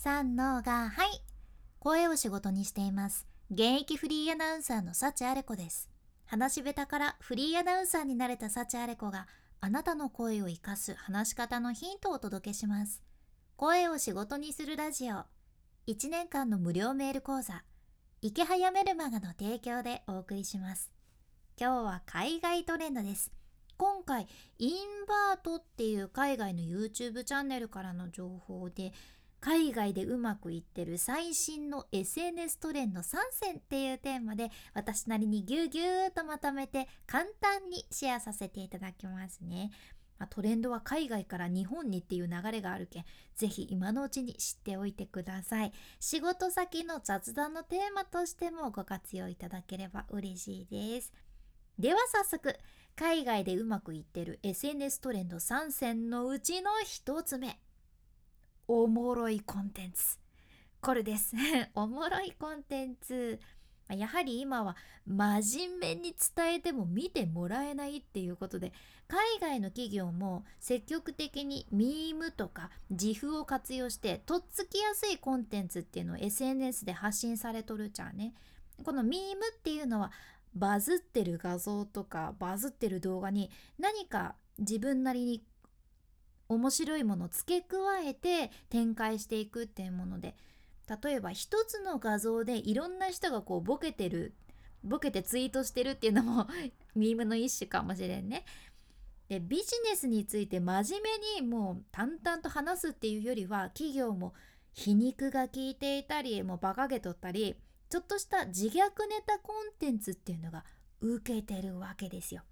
[0.00, 1.08] 三のがはい。
[1.80, 3.26] 声を仕事にしています。
[3.50, 5.90] 現役フリーアナウンサーの幸あれ子です。
[6.24, 9.26] 話し下手からフリーアナウンサーになれた幸あれ子が
[9.60, 13.02] あなたの声を生かす話し方のヒントをお届けします。
[13.56, 15.24] 声を仕事にするラジオ。
[15.88, 17.64] 1年間の無料メール講座。
[18.22, 20.92] 池早メルマガの提供でお送りします。
[21.60, 23.32] 今日は海外トレンドです。
[23.78, 24.26] 今回
[24.58, 24.72] イン
[25.06, 28.92] バートっていう海外の YouTube チャンネルからの情報で
[29.40, 39.70] 海外でうまくいってる最新の SNS トレンド3選っていうテーマで私なりにぎゅうぎゅーとまとめて簡単にシェアさせていただきますね。
[40.18, 43.04] まあ、トレンドは海外から日本にっていう流れがあるけん
[43.36, 45.72] ぜひ今のうちに知っておいてください。
[46.00, 51.12] 仕事先の雑談のテーマとしてもご活用いただければ嬉しいです。
[51.78, 52.56] では早速
[52.96, 57.60] 海外でうまくいってる SNS トレンド3選のうちの1つ目。
[58.70, 60.18] おもろいコンテンツ。
[60.82, 61.34] これです。
[61.74, 63.40] おもろいコンテンツ。
[63.88, 68.74] やはり今は真面目に伝えても見てもらえないっていうことで
[69.06, 78.34] 海外の企業も積極的にミームとか自負を活用してとっつきやすいコンテンツっていうのを SNS で発信されとるじゃんね。
[78.84, 80.12] このミームっていうのは
[80.54, 85.42] バズってる画像とかバズってる動画に何か自分なりに
[86.48, 90.34] 面白いものを付け加えて展開していくっていうもので
[91.02, 94.34] 例えば一つの画像でいろんな人がこうボケてる
[94.82, 96.46] ボケてツイートしてるっていうのも
[96.94, 98.44] ミームの一種かもしれんね。
[99.28, 104.32] でビジネスについて真面目にもう淡々と話すっていうよりは企業も
[104.72, 107.56] 皮肉が効いていたりもう馬鹿げとったり
[107.90, 110.64] ちょっとした自虐ネタコンテンツっていうのが
[111.00, 112.42] 受けてるわけですよ。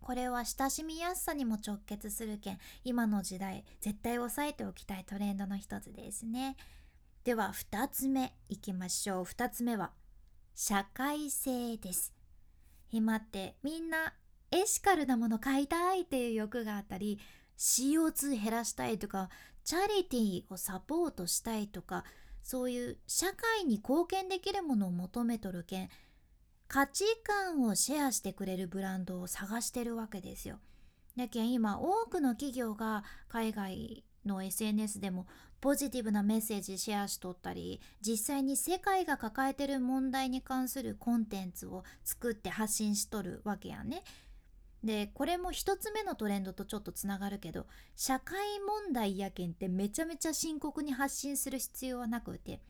[0.00, 6.56] これは親しみやすさにも直結するけん今の時代絶対押さえておきたいトレンドの一つですね。
[7.24, 9.24] では2つ目いきましょう。
[9.24, 9.92] 2つ目は
[10.54, 12.12] 社会性です。
[12.90, 13.56] 今って。
[13.62, 14.14] みんな
[14.50, 17.20] エシカルなもの買いたいっていう欲があったり
[17.56, 19.28] CO2 減らしたいとか
[19.64, 22.04] チャリティーをサポートしたいとか
[22.42, 25.88] そういう社会に貢献できるものを求めとるけん
[26.72, 30.60] 価値観をシェアしてくれるブランドを探してるわけですよ。
[31.16, 35.26] やけん今多くの企業が海外の SNS でも
[35.60, 44.04] ポジティブなメッセージシェアしとったり実際に世界が抱えてる問題に関するコンテンツを作って発信しとるわけやね。
[44.84, 47.66] でこれも一つ目のトレンドとちょっとつながるけど
[47.96, 52.60] 社会問題やけんってめちゃめちゃ深刻に発信する必要はなくて例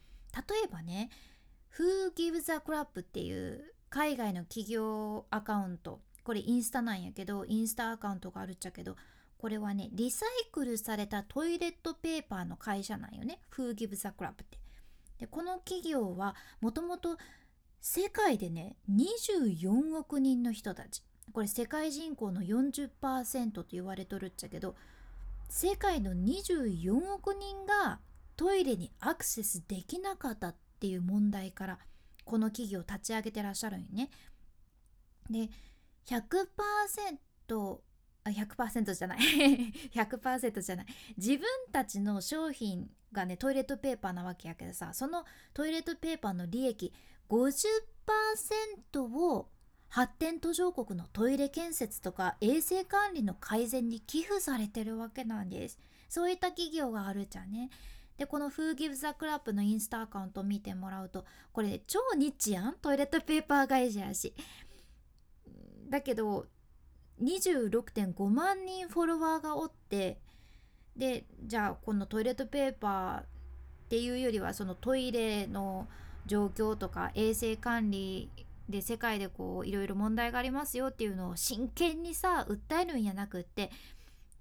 [0.64, 1.10] えばね
[1.78, 6.00] 「Who Gives a Crap」っていう海外の企業アカウント。
[6.22, 8.94] これインスタなんやけどインスタアカウントがあるっちゃけど
[9.36, 13.40] これはねリサイクルされたトイレットペーパーの会社なんよね。
[13.52, 14.58] Who Gives a Crap って。
[15.18, 17.18] でこの企業はもともと
[17.80, 21.02] 世界でね24億人の人たち。
[21.32, 24.76] これ世界人口の40%と言われとるっちゃけど
[25.48, 27.98] 世界の24億人が
[28.36, 31.78] トイレにアクセスできなかったっていう問題から
[32.24, 34.10] この企業を立ち上げてらっしゃるんよね。
[35.28, 35.48] で
[36.06, 37.78] 100%
[38.22, 39.18] あ100%じゃない。
[39.94, 40.86] 100%じゃない。
[41.16, 46.92] 自分たちの商品がねトイレットペーパーなわけやけどさそのトイレットペーパーの利益
[47.28, 49.50] 50%を
[49.88, 55.78] 発展途上国のトイレ建設とか衛生管理の改善に寄付されてるわけなんです。
[56.08, 57.70] そういった企業があるじゃんね。
[58.20, 64.34] でこの Who Gives a Crap のインスタアカウント見てもらうとこれ超ニッチやんトイレットペーパー会社やし。
[65.88, 66.44] だけど
[67.22, 70.20] 26.5万人フォロワーがおって
[70.94, 73.24] でじゃあこのトイレットペーパーっ
[73.88, 75.88] ていうよりはそのトイレの
[76.26, 78.28] 状況とか衛生管理
[78.68, 83.70] で世界でこういろいろ問題がありますよっていうのを真剣にさ訴えるんやなくって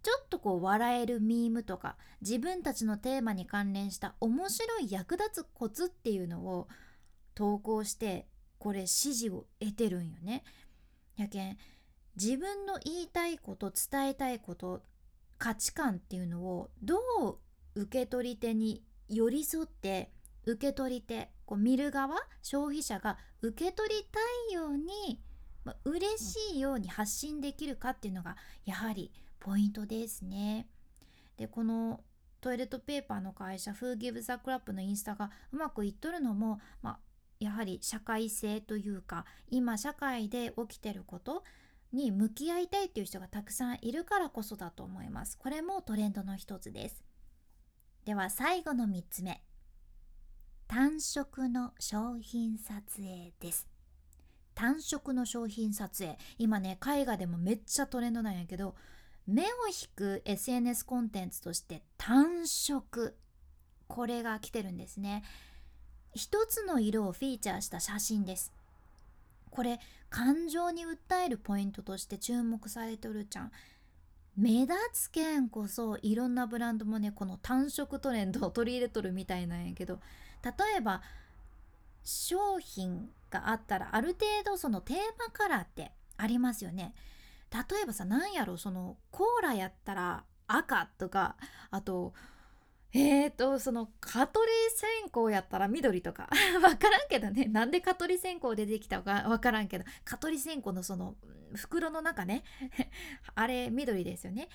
[0.01, 6.67] ちょっとこう笑えるミームとか自分たちのテーマに関連した面白い役立つコツっていうのを
[7.35, 8.27] 投稿して
[8.57, 10.43] これ支持を得てるんよね。
[11.15, 11.57] やけん
[12.15, 14.83] 自分の言いたいこと伝えたいこと
[15.37, 16.97] 価値観っていうのをど
[17.75, 20.11] う受け取り手に寄り添って
[20.45, 24.19] 受け取り手こう見る側消費者が受け取りた
[24.51, 25.21] いように、
[25.63, 28.35] まあ、嬉しいように発信できるかっていうのが
[28.65, 30.67] やはりポイントですね。
[31.37, 32.01] でこの
[32.41, 36.99] トイレットペーパーの会社 Who Gives a Crap のインスタがうまくいっとるのも、まあ、
[37.39, 41.43] やはり社会性というか今社会で起きてること
[41.91, 45.37] に向き合いたいっていう人がたくさんいるからこそだと思います。
[45.37, 47.03] これもトレンドの一つです。
[48.05, 49.41] では最後の3つ目。
[50.69, 53.67] 単色の商品撮影です
[54.53, 58.75] 単色の商品撮影今ね絵画でもめっちゃトレンドなんやけど
[59.29, 63.15] 目を引く SNS コンテンツとして単色。
[63.87, 65.23] これが来てるんですね。
[66.15, 68.51] 一つの色をフィーチャーした写真です。
[69.51, 69.79] これ
[70.09, 73.51] 感情に訴えるポイントとして注目されとるじゃん。
[74.35, 79.99] 目立つけんこそいろんなブランドもねこの単色トレンドを取り入れとるみたいなんやけど。
[80.43, 81.01] 例えば
[82.03, 86.95] 商品があったらある程度そのテーマカラーってありますよね。
[87.51, 91.35] 例えばさ何やろそのコーラやったら赤とか
[91.71, 92.13] あと
[92.91, 96.27] えーとその蚊取り線香やったら緑とか。
[96.59, 97.45] 分からんけどね。
[97.45, 99.85] なんで蚊取り線香出てきたか分からんけど。
[100.05, 101.15] 蚊取り線香のその
[101.53, 102.43] 袋の中ね。
[103.35, 104.49] あれ緑ですよね。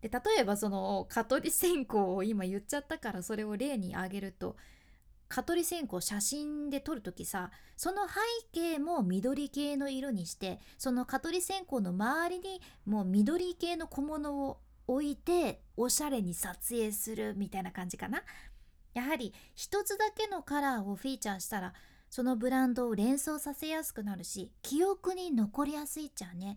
[0.00, 4.56] で例えばその蚊取り線香を今言っちゃったからそれを例に挙げると
[5.30, 8.14] 蚊取り線香写真で撮る時さその背
[8.52, 18.22] 景も緑系の色にしてその蚊取り線香の周りにもう緑系の小物を置いておしゃれに撮影するみたいな感じかな。
[18.92, 21.74] やはり一つだけのカラーをフィーチャーしたら
[22.10, 26.56] そのブランドを連想させやすくなるし記憶に残りやすいっちゃうね。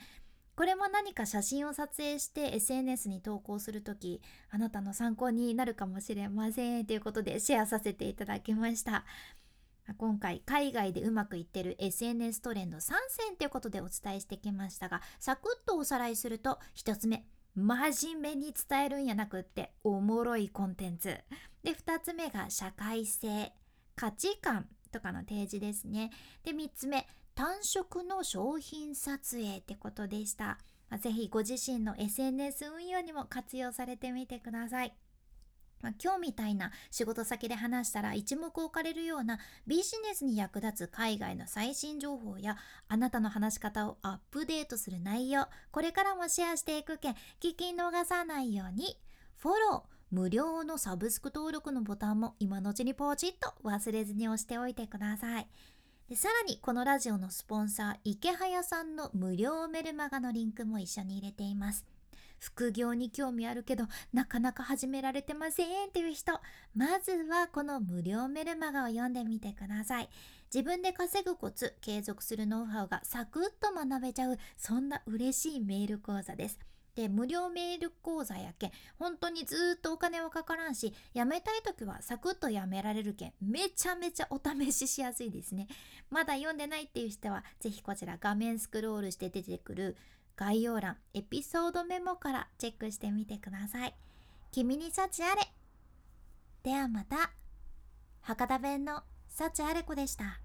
[0.56, 4.22] これも何か写真を撮影して SNS に投稿する時
[4.52, 9.06] あなたの参考になるかもしれませんということでシェアさせていただきました。
[9.98, 17.26] 今回海外でうまくいってる SNS トレンド3選ということでお伝えしてきましたがサクッとおさらいすると1つ目
[17.56, 21.18] 真面目に伝えるんやなくっておもろいコンテンツ。
[21.64, 23.52] で2つ目が社会性
[23.96, 26.12] 価値観とかの提示ですね。
[26.44, 30.60] で3つ目単色の商品撮影ってことでした、
[30.90, 34.94] まあ、ぜひご自身の SNS 運用にも活用されてみてください
[35.84, 39.38] まあ、今日みたいな仕事先で話したら一目置かれるような
[39.68, 42.56] ビジネスに役立つ海外の最新情報や
[42.88, 48.98] あなたの話し方をアップデートする内容これからもシェアしていくけん聞き逃さないように
[49.36, 55.48] フォロー無料のサブスク登録のボタンも今のうちにポチッと忘れずに押しておいてください。
[56.16, 61.86] さらにこのラジオのスポンサー池早さんの無料メルマガのリンクも一緒に入れています。
[62.44, 66.34] 副業に興味あるけどなかなか始められてませんっていう人
[66.76, 70.10] まずはこの無料メルマガを読んでみてください
[70.54, 76.60] 自分で稼ぐコツ継続するノウハウがサクッと学べちゃうそんな嬉しいメール講座です
[76.96, 85.68] で無料メール講座やけん本当にずっとお金はかからんしやめたい時はサクッとやめられるけんめちゃめちゃお試ししやすいですね。
[86.10, 89.98] まだ読んでないっていう人は是非こちら画面スクロールして出てくる
[90.36, 93.96] 概要欄エピソードメモからチェックしてみてください。
[94.52, 95.42] 君に幸あれ。
[96.64, 97.32] ではまた。
[98.22, 100.43] 博多弁の幸あれ子でした。